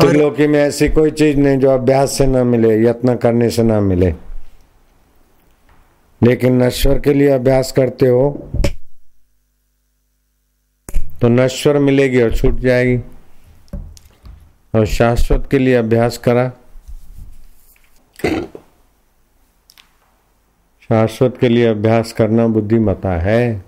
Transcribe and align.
त्रिलोकी 0.00 0.46
में 0.46 0.58
ऐसी 0.60 0.88
कोई 0.88 1.10
चीज़ 1.10 1.36
नहीं 1.36 1.58
जो 1.58 1.70
अभ्यास 1.70 2.12
से 2.18 2.26
ना 2.26 2.44
मिले, 2.44 2.82
यत्न 2.82 3.16
करने 3.16 3.50
से 3.50 3.62
ना 3.62 3.80
मिले। 3.80 4.14
लेकिन 6.22 6.62
नश्वर 6.62 6.98
के 6.98 7.14
लिए 7.14 7.28
अभ्यास 7.28 7.72
करते 7.72 8.08
हो 8.08 8.50
तो 11.20 11.28
नश्वर 11.28 11.78
मिलेगी 11.78 12.22
और 12.22 12.34
छूट 12.36 12.58
जाएगी। 12.60 13.02
और 14.74 14.86
शाश्वत 14.86 15.48
के 15.50 15.58
लिए 15.58 15.74
अभ्यास 15.74 16.18
करा। 16.18 16.52
शाश्वत 20.82 21.38
के 21.40 21.48
लिए 21.48 21.66
अभ्यास 21.66 22.12
करना 22.12 22.46
बुद्धिमता 22.46 23.18
है। 23.18 23.64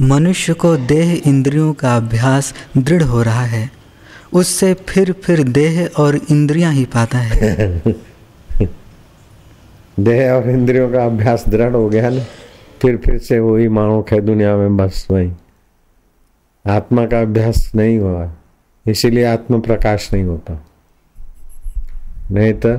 मनुष्य 0.00 0.52
को 0.52 0.76
देह 0.76 1.22
इंद्रियों 1.26 1.72
का 1.72 1.96
अभ्यास 1.96 2.54
दृढ़ 2.76 3.02
हो 3.02 3.22
रहा 3.22 3.44
है। 3.44 3.70
उससे 4.32 4.74
फिर 4.74 5.12
फिर 5.12 5.42
देह 5.42 5.90
और 5.96 6.16
इंद्रियाँ 6.16 6.72
ही 6.72 6.84
पाता 6.84 7.18
है। 7.18 7.82
देह 10.00 10.32
और 10.32 10.50
इंद्रियों 10.50 10.90
का 10.90 11.04
अभ्यास 11.04 11.48
दृढ़ 11.48 11.72
हो 11.72 11.88
गया 11.88 12.10
ना 12.10 12.22
फिर 12.82 12.96
फिर 12.96 13.18
से 13.18 13.38
वही 13.38 13.68
मानो 13.68 14.06
है 14.12 14.20
दुनिया 14.20 14.56
में 14.56 14.76
बस 14.76 15.08
वही। 15.10 15.32
आत्मा 16.66 17.06
का 17.06 17.20
अभ्यास 17.20 17.72
नहीं 17.74 17.98
हुआ 17.98 18.32
इसीलिए 18.86 19.24
आत्म 19.24 19.60
प्रकाश 19.60 20.12
नहीं 20.12 20.24
होता। 20.24 20.66
नहीं 22.30 22.52
तो 22.52 22.70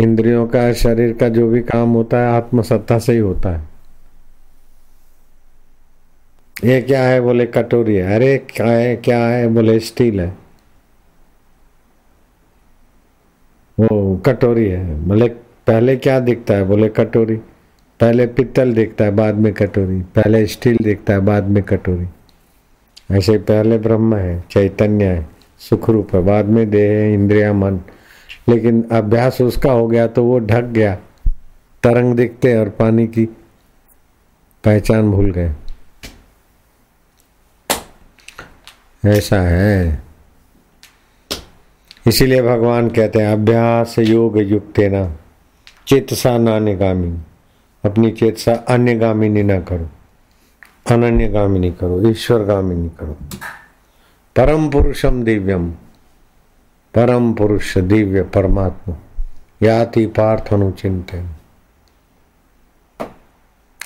इंद्रियों 0.00 0.46
का 0.46 0.72
शरीर 0.72 1.12
का 1.12 1.28
जो 1.28 1.48
भी 1.48 1.60
काम 1.60 1.88
होता 1.88 2.16
है 2.16 2.36
आत्मसत्ता 2.36 2.98
से 2.98 3.12
ही 3.12 3.18
होता 3.18 3.50
है। 3.50 3.73
ये 6.64 6.80
क्या 6.80 7.02
है 7.02 7.20
बोले 7.20 7.46
कटोरी 7.46 7.96
है? 7.96 8.16
अरे, 8.16 8.38
क्या 8.38 8.66
है 8.66 8.96
क्या 8.96 9.26
है 9.26 9.48
बोले 9.48 9.78
स्टील 9.78 10.20
है। 10.20 10.36
वो 13.80 14.22
कटोरी 14.26 14.68
है। 14.68 15.00
बोले 15.00 15.28
पहले 15.66 15.96
क्या 15.96 16.20
दिखता 16.20 16.54
है? 16.54 16.64
बोले 16.64 16.88
कटोरी। 16.88 17.36
पहले 18.00 18.26
पित्तल 18.26 18.72
दिखता 18.72 19.04
है, 19.04 19.10
बाद 19.10 19.34
में 19.34 19.52
कटोरी। 19.52 20.00
पहले 20.00 20.46
स्टील 20.46 20.78
दिखता 20.82 21.12
है, 21.12 21.20
बाद 21.20 21.44
में 21.44 21.62
कटोरी। 21.62 22.06
ऐसे 23.16 23.38
पहले 23.38 23.78
ब्रह्म 23.78 24.16
है, 24.16 24.44
चैतन्य 24.50 25.04
है, 25.04 25.28
सुखरूप 25.58 26.14
है, 26.14 26.22
बाद 26.22 26.44
में 26.44 26.70
देह 26.70 26.90
है, 26.90 27.14
इंद्रिया, 27.14 27.52
मन। 27.52 27.80
लेकिन 28.48 28.88
अभ्यास 28.92 29.42
उसका 29.42 29.72
हो 29.72 29.88
गया 29.88 30.06
तो 30.06 30.24
वो 30.24 30.38
ढक 30.38 30.62
गया। 30.62 30.94
तरंग 31.82 32.14
दिखते 32.14 32.56
और 32.56 32.68
पानी 32.68 33.06
की 33.06 33.24
पहचान 34.64 35.10
भूल 35.10 35.30
गए। 35.30 35.52
ऐसा 39.06 39.40
है। 39.40 40.02
इसीलिए 42.06 42.42
भगवान 42.42 42.88
कहते 42.88 43.18
हैं, 43.18 43.32
अभ्यास 43.32 43.98
योग 43.98 44.38
युक्त 44.38 44.78
ना 44.80 45.04
चेतसा 45.86 46.36
नान्यगामी 46.38 47.18
अपनी 47.84 48.10
चेतसा 48.10 48.54
अन्यगामिनी 48.68 49.42
ना 49.42 49.60
करो, 49.60 49.88
अनन्यगामिनी 50.90 51.70
करो 51.70 52.08
ईश्वर 52.10 52.44
गामिनी 52.44 52.88
करो। 52.88 53.16
परम 54.36 54.68
पुरुषम 54.70 55.22
दिव्यम, 55.22 55.70
परम 56.94 57.32
पुरुष 57.34 57.76
दिव्य 57.78 58.22
परमात्मा, 58.22 58.96
याति 59.62 60.06
पार्थ 60.06 60.52
अनुचिंत 60.54 61.14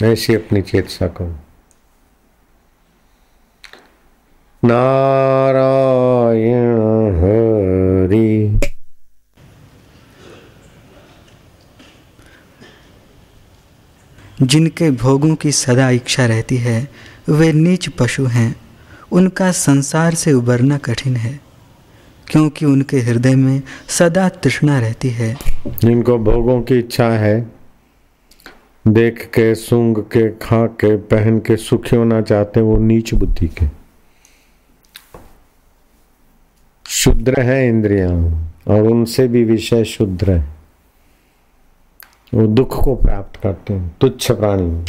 ऐसी 0.03 0.35
अपनी 0.35 0.63
चेतसा 0.63 1.09
करो। 1.09 1.35
नारायण 4.65 6.49
हरि। 7.15 8.61
जिनके 14.43 14.91
भोगों 14.91 15.35
की 15.35 15.53
सदा 15.53 15.91
इच्छा 15.91 16.27
रहती 16.27 16.57
है 16.57 16.89
वे 17.29 17.53
नीच 17.53 17.89
पशु 17.89 18.27
हैं। 18.27 18.57
उनका 19.13 19.51
संसार 19.53 20.15
से 20.15 20.33
उबरना 20.33 20.79
कठिन 20.79 21.17
है 21.17 21.41
क्योंकि 22.27 22.67
उनके 22.67 23.01
हृदय 23.01 23.35
में 23.35 23.63
सदा 23.89 24.29
तृष्णा 24.29 24.81
रहती 24.81 25.09
है। 25.09 25.37
जिनको 25.67 26.19
भोगों 26.19 26.63
की 26.63 26.79
इच्छा 26.79 27.11
है 27.11 27.53
देख 28.89 29.25
के 29.35 29.55
सूंघ 29.55 29.99
के 29.99 30.29
खा 30.31 30.67
के 30.67 30.97
पहन 30.97 31.39
के 31.39 31.57
सुखी 31.57 31.97
होना 31.97 32.21
चाहते 32.21 32.61
हैं 32.61 32.67
वो 32.67 32.77
नीच 32.77 33.15
बुद्धि 33.15 33.49
के। 33.49 33.78
शुद्र 37.09 37.41
है 37.41 37.69
इंद्रिया, 37.69 38.09
और 38.69 38.83
उनसे 38.83 39.29
भी 39.29 39.45
विषय 39.45 39.85
शुद्र 39.85 40.31
है। 40.31 40.49
वो 42.35 42.47
दुख 42.47 42.85
को 42.85 42.95
प्राप्त 42.95 43.41
करते 43.41 43.75
हैं, 43.75 43.97
तुच्छ 44.01 44.33
प्राणी 44.33 44.85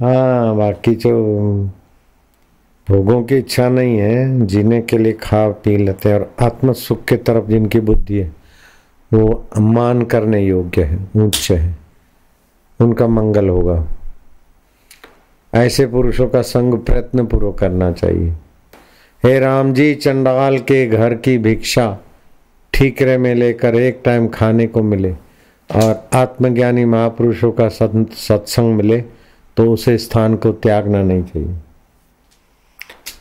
हाँ। 0.00 0.56
बाकी 0.56 0.94
जो 0.94 1.12
भोगों 2.88 3.24
की 3.24 3.36
इच्छा 3.36 3.68
नहीं 3.68 3.98
है, 3.98 4.46
जीने 4.46 4.82
के 4.82 4.98
लिए 4.98 5.12
खा 5.12 5.48
पी 5.48 5.76
लेते 5.76 6.08
हैं, 6.08 6.20
और 6.20 6.34
आत्म 6.40 6.72
सुख 6.72 7.04
के 7.04 7.16
तरफ़ 7.16 7.44
जिनकी 7.44 7.80
बुद्धि 7.80 8.18
है, 8.18 8.32
वो 9.12 9.48
मान 9.58 10.02
करने 10.02 10.40
योग्य 10.40 10.82
है, 10.84 11.24
उच्च 11.26 11.52
है। 11.52 11.78
उनका 12.80 13.06
मंगल 13.06 13.48
होगा। 13.48 13.86
ऐसे 15.54 15.86
पुरुषों 15.86 16.28
का 16.28 16.42
संग 16.42 16.74
प्रयत्न 16.74 17.26
पूर्वक 17.26 17.58
करना 17.58 17.92
चाहिए। 17.92 18.34
हे 19.22 19.38
राम 19.38 19.72
जी 19.72 19.94
चंडाल 19.94 20.58
के 20.58 20.86
घर 20.86 21.14
की 21.14 21.36
भिक्षा 21.38 21.84
ठीकरे 22.72 23.16
में 23.18 23.34
लेकर 23.34 23.74
एक 23.74 24.00
टाइम 24.04 24.26
खाने 24.28 24.66
को 24.66 24.82
मिले 24.82 25.12
और 25.70 26.08
आत्मज्ञानी 26.14 26.84
महापुरुषों 26.84 27.50
का 27.52 27.68
सत्संग 27.68 28.74
मिले 28.74 29.00
तो 29.56 29.70
उसे 29.72 29.96
स्थान 29.98 30.34
को 30.36 30.52
त्यागना 30.52 31.02
नहीं 31.02 31.22
चाहिए। 31.22 31.54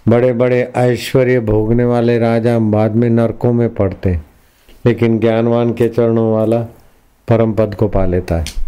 बड़े 0.07 0.31
बड़े 0.34 0.62
ऐश्वर्य 0.78 1.39
भोगने 1.39 1.85
वाले 1.85 2.18
राजा 2.19 2.57
बाद 2.59 2.95
में 2.95 3.09
नरकों 3.09 3.53
में 3.53 3.73
पड़ते, 3.75 4.16
लेकिन 4.85 5.19
ज्ञानवान 5.19 5.73
के 5.73 5.89
चरणों 5.89 6.31
वाला 6.33 6.62
परम 7.28 7.53
पद 7.53 7.75
को 7.75 7.88
पा 7.88 8.06
लेता 8.06 8.39
है। 8.39 8.61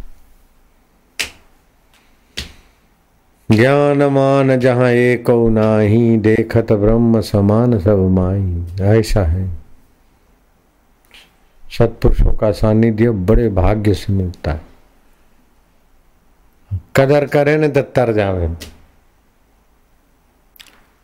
ज्ञान 3.55 4.03
मान 4.03 4.59
जहाँ 4.59 4.89
एक 4.89 5.29
नाही, 5.29 6.17
देखत 6.17 6.71
ब्रह्म 6.71 7.21
समान 7.21 7.79
सब 7.79 7.97
माई। 7.97 8.65
ऐसा 8.81 9.23
है। 9.23 9.49
सत्पुरुषों 11.77 12.31
का 12.31 12.51
सानिध्य 12.51 13.09
बड़े 13.09 13.49
भाग्य 13.49 13.93
से 13.93 14.13
मिलता 14.13 14.51
है। 14.51 14.61
कदर 16.95 17.25
करें 17.25 17.57
न 17.57 17.71
तो 17.71 17.81
तर 17.81 18.13
जावे। 18.13 18.49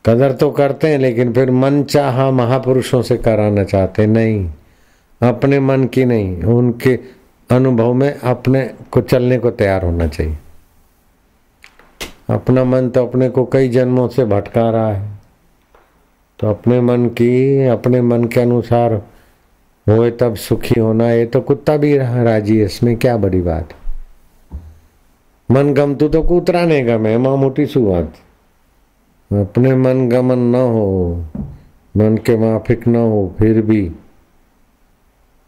कदर 0.05 0.31
तो 0.31 0.51
करते 0.51 0.87
हैं, 0.87 0.99
लेकिन 0.99 1.33
फिर 1.33 1.51
मन 1.51 1.83
चाह 1.83 2.31
महापुरुषों 2.31 3.01
से 3.01 3.17
कराना 3.17 3.63
चाहते 3.63 4.07
नहीं, 4.07 4.51
अपने 5.21 5.59
मन 5.59 5.85
की 5.85 6.05
नहीं, 6.05 6.43
उनके 6.43 6.99
अनुभव 7.51 7.93
में 7.93 8.19
अपने 8.19 8.71
को 8.91 9.01
चलने 9.01 9.37
को 9.37 9.51
तैयार 9.51 9.85
होना 9.85 10.07
चाहिए। 10.07 10.37
अपना 12.29 12.63
मन 12.63 12.89
तो 12.89 13.05
अपने 13.05 13.29
को 13.29 13.43
कई 13.45 13.69
जन्मों 13.69 14.07
से 14.07 14.25
भटका 14.25 14.69
रहा 14.69 14.91
है। 14.93 15.19
तो 16.39 16.49
अपने 16.49 16.79
मन 16.81 17.07
की, 17.07 17.65
अपने 17.67 18.01
मन 18.01 18.23
के 18.23 18.41
अनुसार, 18.41 18.93
होए 19.87 20.11
तब 20.11 20.35
सुखी 20.35 20.79
होना, 20.79 21.09
ये 21.11 21.25
तो 21.25 21.41
कुत्ता 21.41 21.77
भी 21.77 21.97
राज़ी 21.97 22.61
इसमें 22.63 22.95
क्या 22.97 23.15
बड़ी 23.17 23.41
बात। 23.41 23.73
मन 25.49 25.73
गमतू 25.73 26.07
तो 26.07 26.21
कूतरा 26.21 26.65
नहीं 26.65 26.87
गमे 26.87 27.17
माँ 27.17 27.35
मोटी 27.37 27.65
सुवात 27.65 28.13
अपने 29.31 29.75
मन 29.75 30.07
गमन 30.09 30.39
न 30.51 30.55
हो, 30.55 31.25
मन 31.95 32.17
के 32.17 32.37
माफिक 32.37 32.87
न 32.87 32.95
हो, 32.95 33.35
फिर 33.39 33.61
भी 33.61 33.81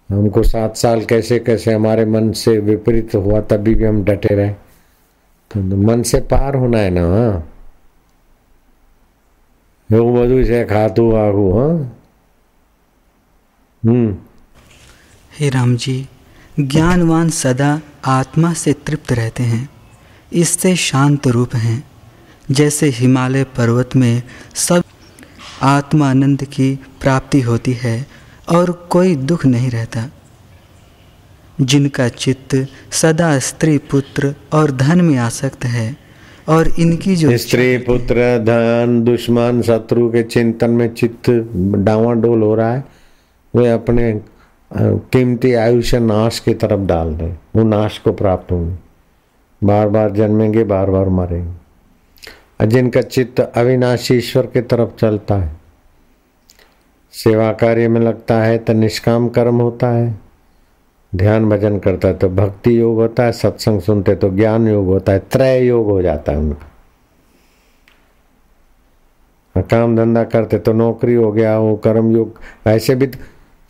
हमको 0.09 0.43
सात 0.43 0.75
साल 0.77 1.05
कैसे 1.05 1.39
कैसे 1.39 1.73
हमारे 1.73 2.05
मन 2.05 2.31
से 2.31 2.57
विपरीत 2.59 3.15
हुआ, 3.15 3.41
तभी 3.41 3.75
भी 3.75 3.85
हम 3.85 4.03
डटे 4.03 4.35
रहे। 4.35 4.53
તો 5.50 5.60
મન 5.60 6.00
સે 6.04 6.18
પાર 6.30 6.52
હોના 6.56 6.82
હે 6.82 6.90
ના 6.92 7.28
એવું 9.90 10.10
બધું 10.16 10.42
છે 10.44 10.64
ખાતું 10.66 11.14
આખું 11.16 11.52
હા 11.54 11.68
हम्म 13.82 14.14
हे 15.32 15.48
राम 15.50 15.74
जी 15.76 15.96
ज्ञानवान 16.60 17.28
सदा 17.32 17.68
आत्मा 18.10 18.52
से 18.54 18.72
तृप्त 18.86 19.12
रहते 19.12 19.42
हैं 19.44 19.68
इससे 20.32 20.74
शांत 20.76 21.26
रूप 21.26 21.54
हैं 21.56 21.82
जैसे 22.48 22.86
हिमालय 22.90 23.44
पर्वत 23.56 23.96
में 23.96 24.22
सब 24.56 24.82
आत्मानंद 25.64 26.44
की 26.46 26.74
प्राप्ति 27.00 27.40
होती 27.40 27.72
है 27.82 27.96
और 28.48 28.72
कोई 28.90 29.14
दुख 29.24 29.46
नहीं 29.46 29.70
रहता 29.70 30.08
जिनका 31.59 32.07
चित्त 32.07 32.67
सदा 32.91 33.39
स्त्री 33.39 33.77
पुत्र 33.77 34.35
और 34.53 34.71
धन 34.71 35.01
में 35.01 35.17
आसक्त 35.17 35.65
है 35.65 35.95
और 36.49 36.67
इनकी 36.67 37.15
जो 37.15 37.37
स्त्री 37.37 37.77
पुत्र 37.77 38.37
धन 38.39 39.01
दुश्मन 39.03 39.61
शत्रु 39.61 40.09
के 40.09 40.23
चिंतन 40.23 40.69
में 40.69 40.93
चित्त 40.93 41.29
डावाडोल 41.75 42.41
हो 42.41 42.55
रहा 42.55 42.73
है 42.73 42.83
वे 43.55 43.71
अपने 43.71 44.21
कीमती 44.71 45.53
आयुष्य 45.53 45.99
नाश 45.99 46.39
की 46.39 46.53
तरफ़ 46.53 46.79
डाल 46.79 47.07
रहे 47.07 47.33
वो 47.55 47.63
नाश 47.63 47.97
को 47.97 48.13
प्राप्त 48.13 48.51
होंगे। 48.51 48.77
बार 49.67 49.89
बार 49.89 50.11
जन्मेंगे 50.11 50.63
बार 50.63 50.89
बार 50.89 51.09
मरेंगे। 51.09 51.51
और 52.61 52.65
जिनका 52.65 53.01
चित्त 53.01 53.39
अविनाशी 53.39 54.15
ईश्वर 54.15 54.45
की 54.45 54.61
तरफ़ 54.61 54.99
चलता 54.99 55.35
है 55.35 55.55
सेवा 57.13 57.51
कार्य 57.53 57.87
में 57.87 58.01
लगता 58.01 58.41
है 58.41 58.57
तो 58.57 58.73
निष्काम 58.73 59.29
कर्म 59.29 59.55
होता 59.55 59.87
है। 59.87 60.20
ध्यान 61.13 61.49
भजन 61.49 61.77
करता 61.79 62.07
है 62.07 62.13
तो 62.13 62.29
भक्ति 62.29 62.79
योग 62.79 62.95
होता 62.95 63.23
है, 63.23 63.31
सत्संग 63.31 63.81
सुनते 63.81 64.15
तो 64.15 64.29
ज्ञान 64.29 64.67
योग 64.67 64.85
होता 64.85 65.11
है, 65.11 65.19
त्रय 65.31 65.59
योग 65.59 65.85
हो 65.85 66.01
जाता 66.01 66.31
है 66.31 66.37
उनका। 66.37 66.67
काम 69.61 69.95
धंधा 69.95 70.23
करते 70.25 70.57
तो 70.57 70.73
नौकरी 70.73 71.13
हो 71.13 71.31
गया, 71.31 71.57
वो 71.59 71.75
कर्म 71.75 72.11
योग, 72.11 72.39
ऐसे 72.67 72.95
भी 72.95 73.09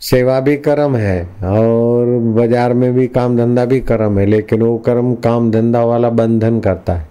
सेवा 0.02 0.38
भी 0.40 0.56
कर्म 0.58 0.96
है, 0.96 1.22
और 1.44 2.06
बाज़ार 2.36 2.72
में 2.74 2.92
भी 2.94 3.06
काम 3.08 3.36
धंधा 3.36 3.64
भी 3.64 3.80
कर्म 3.82 4.18
है, 4.18 4.26
लेकिन 4.26 4.62
वो 4.62 4.76
कर्म, 4.78 5.14
काम 5.16 5.50
धंधा 5.50 5.82
वाला 5.84 6.10
बंधन 6.12 6.60
करता 6.60 6.92
है, 6.92 7.06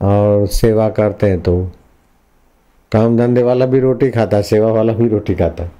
और 0.00 0.46
सेवा 0.48 0.88
करते 0.90 1.26
हैं 1.26 1.40
तो 1.40 1.56
काम 2.92 3.16
धंधे 3.16 3.42
वाला 3.42 3.66
भी 3.66 3.80
रोटी 3.80 4.10
खाता 4.10 4.36
है, 4.36 4.42
सेवा 4.42 4.70
वाला 4.72 4.92
भी 4.92 5.08
रोटी 5.08 5.34
खाता 5.34 5.64
है। 5.64 5.70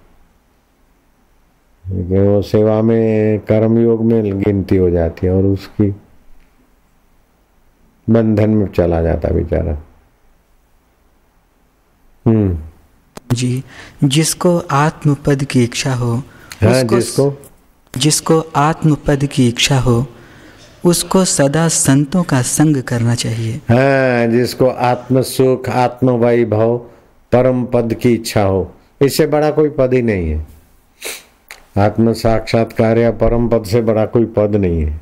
लेकिन 1.89 2.27
वो 2.29 2.43
सेवा 2.43 2.83
में 2.83 3.39
कर्म 3.39 3.79
योग 3.79 4.05
में 4.05 4.41
गिनती 4.41 4.77
हो 4.77 4.91
जाती 4.91 5.27
है 5.27 5.33
और 5.33 5.45
उसकी 5.45 5.95
बंधन 8.11 8.51
में 8.51 8.67
चला 8.67 9.03
जाता 9.03 9.29
बेचारा। 9.29 9.83
हम्म। 12.27 12.59
जी 13.33 13.63
जिसको 14.05 14.59
आत्मपद 14.59 15.45
की 15.45 15.65
इच्छा 15.65 15.95
हो 15.95 16.15
हाँ, 16.15 16.83
उसको, 16.83 16.97
जिसको? 16.97 17.39
जिसको 17.97 18.41
आत्म 18.57 18.95
पद 18.95 19.27
की 19.27 19.49
इच्छा 19.49 19.79
हो 19.79 20.07
उसको 20.85 21.25
सदा 21.25 21.69
संतों 21.69 22.23
का 22.23 22.43
संग 22.43 22.83
करना 22.83 23.15
चाहिए। 23.15 23.57
हाँ 23.57 24.27
जिसको 24.27 24.67
आत्म 24.69 25.23
सुख 25.23 25.69
आत्म 25.69 26.11
वैभव 26.11 26.77
परम 27.33 27.65
पद 27.65 27.95
की 27.95 28.13
इच्छा 28.15 28.43
हो 28.43 28.73
इससे 29.03 29.27
बड़ा 29.27 29.51
कोई 29.51 29.69
पद 29.69 29.95
ही 29.95 30.03
नहीं 30.03 30.31
है। 30.31 30.56
आत्म 31.79 32.13
साक्षात्कार 32.13 32.99
या 32.99 33.11
परम 33.11 33.49
पद 33.49 33.65
से 33.65 33.81
बड़ा 33.81 34.07
कोई 34.07 34.25
पद 34.25 34.57
नहीं 34.57 34.83
है। 34.83 35.01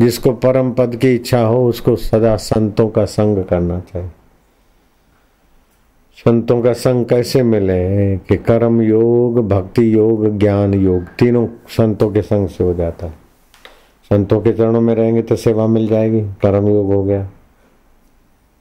जिसको 0.00 0.32
परम 0.32 0.72
पद 0.72 0.96
की 0.96 1.14
इच्छा 1.14 1.40
हो, 1.40 1.68
उसको 1.68 1.96
सदा 1.96 2.36
संतों 2.36 2.88
का 2.88 3.04
संग 3.04 3.44
करना 3.44 3.80
चाहिए। 3.80 4.08
संतों 6.16 6.62
का 6.62 6.72
संग 6.72 7.04
कैसे 7.04 7.42
मिले 7.42 8.16
कि 8.16 8.36
कर्म 8.36 8.82
योग, 8.82 9.48
भक्ति 9.48 9.94
योग, 9.94 10.38
ज्ञान 10.38 10.74
योग, 10.74 11.02
तीनों 11.02 11.46
संतों 11.68 12.10
के 12.10 12.22
संग 12.22 12.48
से 12.48 12.64
हो 12.64 12.74
जाता 12.74 13.06
है। 13.06 13.12
संतों 14.04 14.40
के 14.40 14.52
चरणों 14.52 14.80
में 14.80 14.94
रहेंगे 14.94 15.22
तो 15.22 15.36
सेवा 15.36 15.66
मिल 15.66 15.88
जाएगी, 15.88 16.20
कर्म 16.20 16.68
योग 16.68 16.86
हो 16.86 17.04
गया। 17.04 17.28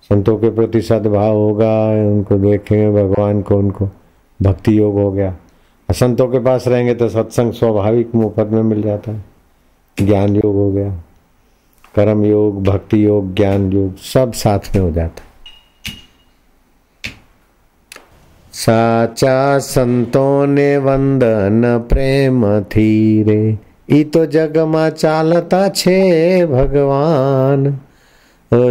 संतों 0.01 0.37
के 0.37 0.49
प्रति 0.49 0.81
सद्भाव 0.81 1.35
होगा, 1.35 1.87
उनको 1.87 2.37
देखेंगे, 2.37 3.03
भगवान 3.03 3.41
को, 3.41 3.57
उनको। 3.57 3.89
भक्ति 4.41 4.79
योग 4.79 4.93
हो 4.93 5.11
गया। 5.11 5.37
संतों 5.88 6.28
के 6.28 6.38
पास 6.38 6.66
रहेंगे 6.68 6.94
तो 6.94 7.08
सत्संग 7.08 7.52
स्वाभाविक 7.52 8.14
मुफ्त 8.14 8.52
में 8.52 8.62
मिल 8.62 8.82
जाता 8.82 9.12
है 9.12 10.06
ज्ञान 10.06 10.36
योग 10.36 10.54
हो 10.54 10.70
गया 10.72 10.92
कर्म 11.94 12.24
योग 12.24 12.62
भक्ति 12.64 13.04
योग 13.06 13.34
ज्ञान 13.34 13.72
योग 13.72 13.96
सब 14.04 14.32
साथ 14.36 14.74
में 14.76 14.82
हो 14.82 14.90
जाता 14.90 15.22
है 15.22 15.30
સાચા 18.54 19.58
સંતોને 19.66 20.70
વંદન 20.78 21.62
પ્રેમથી 21.88 22.88
રે 23.24 23.38
ઈ 23.88 24.00
તો 24.06 24.22
જગમાં 24.26 24.90
ચાલતા 24.94 25.62
છે 25.72 25.96
भगवान 26.46 27.62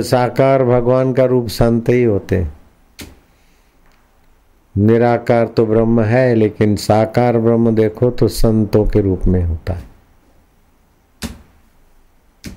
साकार 0.04 0.64
भगवान 0.64 1.14
का 1.14 1.26
रूप 1.26 1.48
संत 1.50 1.88
ही 1.90 2.04
होते 2.04 2.40
निराकार 4.79 5.47
तो 5.47 5.67
ब्रह्म 5.67 6.01
है, 6.01 6.35
लेकिन 6.35 6.77
साकार 6.77 7.39
ब्रह्म 7.39 7.75
देखो 7.75 8.11
तो 8.11 8.29
संतों 8.29 8.85
के 8.85 9.01
रूप 9.01 9.27
में 9.27 9.43
होता 9.45 9.73
है। 9.73 9.85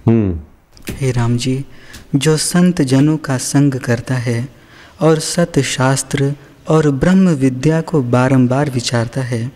हम्म। 0.07 0.39
हे 0.89 1.11
राम 1.11 1.37
जी, 1.37 1.65
जो 2.15 2.37
संत 2.37 2.81
जनों 2.81 3.17
का 3.17 3.37
संग 3.37 3.73
करता 3.73 4.15
है 4.15 4.49
और 5.01 5.19
सत 5.19 5.59
शास्त्र 5.59 6.33
और 6.69 6.89
ब्रह्म 6.91 7.29
विद्या 7.29 7.81
को 7.81 8.01
बारंबार 8.01 8.69
विचारता 8.69 9.21
है, 9.21 9.51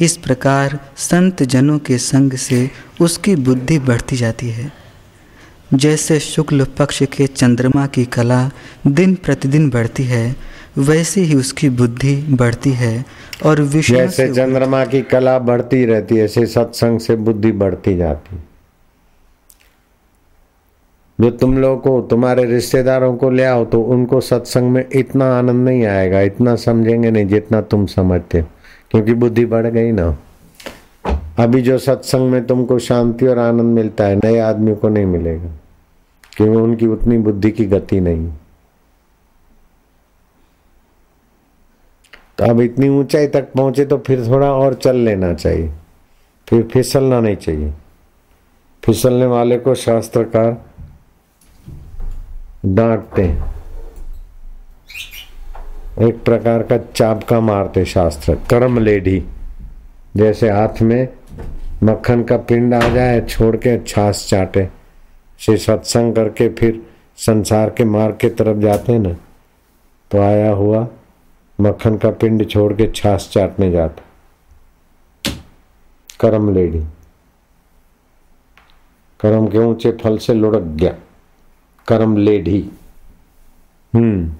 इस 0.00 0.16
प्रकार 0.16 0.78
संत 0.96 1.42
जनों 1.42 1.78
के 1.78 1.98
संग 1.98 2.32
से 2.32 2.70
उसकी 3.00 3.36
बुद्धि 3.36 3.78
बढ़ती 3.78 4.16
जाती 4.16 4.48
है। 4.50 4.72
जैसे 5.74 6.20
शुक्ल 6.20 6.64
पक्ष 6.64 7.02
के 7.02 7.26
चंद्रमा 7.26 7.86
की 7.86 8.04
कला 8.04 8.50
दिन 8.86 9.14
प्रतिदिन 9.14 9.70
बढ़ती 9.70 10.04
है 10.04 10.51
वैसे 10.78 11.20
ही 11.20 11.34
उसकी 11.34 11.68
बुद्धि 11.68 12.16
बढ़ती 12.30 12.70
है 12.70 13.04
और 13.46 13.60
विषय 13.60 13.96
जैसे 13.96 14.34
चंद्रमा 14.34 14.84
की 14.84 15.02
कला 15.02 15.38
बढ़ती 15.38 15.84
रहती 15.84 16.16
है 16.16 16.24
ऐसे 16.24 16.46
सत्संग 16.46 17.00
से 17.00 17.16
बुद्धि 17.16 17.52
बढ़ती 17.52 17.96
जाती 17.96 18.36
जो 21.20 21.30
तुम 21.30 21.58
लोग 21.58 21.82
को 21.82 22.00
तुम्हारे 22.00 22.44
रिश्तेदारों 22.44 23.16
को 23.16 23.30
ले 23.30 23.44
आओ 23.44 23.64
तो 23.64 23.82
उनको 23.82 24.20
सत्संग 24.20 24.70
में 24.70 24.88
इतना 24.92 25.38
आनंद 25.38 25.68
नहीं 25.68 25.84
आएगा 25.84 26.20
इतना 26.20 26.56
समझेंगे 26.56 27.10
नहीं 27.10 27.26
जितना 27.26 27.60
तुम 27.60 27.86
समझते 27.86 28.40
हो 28.40 28.46
क्योंकि 28.90 29.14
बुद्धि 29.14 29.46
बढ़ 29.46 29.66
गई 29.66 29.92
ना। 29.92 30.18
अभी 31.38 31.62
जो 31.62 31.78
सत्संग 31.78 32.30
में 32.30 32.46
तुमको 32.46 32.78
शांति 32.78 33.26
और 33.26 33.38
आनंद 33.38 33.74
मिलता 33.74 34.04
है 34.04 34.16
नए 34.16 34.38
आदमी 34.38 34.74
को 34.74 34.88
नहीं 34.88 35.06
मिलेगा 35.06 35.50
क्योंकि 36.36 36.56
उनकी 36.56 36.86
उतनी 36.86 37.18
बुद्धि 37.18 37.50
की 37.50 37.64
गति 37.64 38.00
नहीं 38.00 38.32
तो 42.42 42.46
अब 42.50 42.60
इतनी 42.60 42.88
ऊंचाई 42.88 43.26
तक 43.26 43.52
पहुँचे 43.52 43.84
तो 43.84 43.96
फिर 43.96 44.26
थोड़ा 44.26 44.50
और 44.52 44.74
चल 44.74 44.96
लेना 44.96 45.32
चाहिए। 45.34 45.70
फिर 46.48 46.62
फिसलना 46.62 47.18
नहीं 47.20 47.36
चाहिए। 47.36 47.72
फिसलने 48.82 49.26
वाले 49.26 49.58
को 49.58 49.74
शास्त्रकार 49.74 50.56
डांटते 52.66 53.24
एक 56.06 56.22
प्रकार 56.24 56.62
का 56.62 56.78
चापका 56.94 57.38
मारते 57.40 57.84
शास्त्र, 57.84 58.34
कर्म 58.50 58.78
लेढ़ी 58.78 59.22
जैसे 60.16 60.50
हाथ 60.50 60.82
में 60.82 61.08
मक्खन 61.82 62.22
का 62.22 62.36
पिंड 62.36 62.74
आ 62.74 62.88
जाए, 62.88 63.20
छोड़ 63.20 63.56
के 63.56 63.76
छाछ 63.78 64.26
चाटे। 64.30 64.68
से 65.40 65.56
सत्संग 65.56 66.14
करके 66.14 66.48
फिर 66.48 66.82
संसार 67.16 67.70
के 67.70 67.84
मार्ग 67.84 68.16
के 68.20 68.28
तरफ़ 68.30 68.58
जाते 68.58 68.98
ना। 68.98 69.14
तो 70.10 70.20
आया 70.22 70.50
हुआ 70.50 70.86
मक्खन 71.62 71.96
का 71.96 72.10
पिंड 72.10 72.48
छोड़ 72.50 72.72
के 72.72 72.90
छाछ 72.94 73.28
चाटने 73.28 73.70
जाता। 73.70 74.02
कर्म 76.20 76.54
लेडी। 76.54 76.78
कर्म 79.20 79.46
के 79.46 79.58
ऊँचे 79.58 79.92
फल 79.92 80.18
से 80.18 80.34
लुढ़क 80.34 80.62
गया। 80.62 80.94
कर्म 81.88 82.16
लेढ़ी 82.16 82.70
हम्म। 83.94 84.32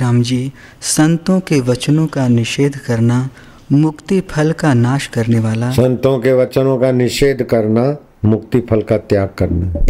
राम 0.00 0.22
जी 0.22 0.52
संतों 0.80 1.40
के 1.40 1.60
वचनों 1.60 2.06
का 2.06 2.28
निषेध 2.28 2.76
करना 2.76 3.28
मुक्ति 3.72 4.20
फल 4.20 4.52
का 4.52 4.74
नाश 4.74 5.06
करने 5.06 5.38
वाला। 5.38 5.70
संतों 5.70 6.18
के 6.18 6.32
वचनों 6.32 6.78
का 6.78 6.92
निषेध 6.92 7.42
करना 7.42 7.96
मुक्ति 8.24 8.60
फल 8.60 8.82
का 8.82 8.98
त्याग 8.98 9.28
करना। 9.38 9.86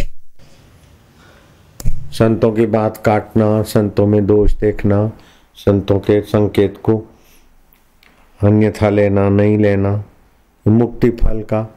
संतों 2.12 2.52
की 2.52 2.66
बात 2.66 2.96
काटना 2.96 3.62
संतों 3.62 4.06
में 4.06 4.26
दोष 4.26 4.52
देखना। 4.52 5.12
संतों 5.66 6.00
के 6.00 6.22
संकेत 6.22 6.78
को। 6.82 7.02
अन्यथा 8.44 8.88
लेना, 8.88 9.28
नहीं 9.28 9.58
लेना 9.58 10.04
मुक्ति 10.68 11.10
फल 11.10 11.42
का 11.42 11.74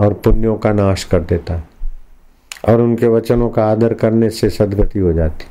और 0.00 0.14
पुण्यों 0.14 0.56
का 0.56 0.72
नाश 0.72 1.04
कर 1.04 1.20
देता 1.20 1.54
है। 1.54 1.68
और 2.68 2.80
उनके 2.80 3.06
वचनों 3.06 3.50
का 3.50 3.66
आदर 3.66 3.94
करने 3.94 4.30
से 4.30 4.50
सदगति 4.50 4.98
हो 4.98 5.12
जाती। 5.12 5.44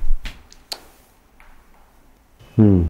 हम्म। 2.58 2.88